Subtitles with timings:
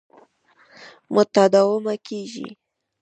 [1.13, 2.47] متداومه کېږي.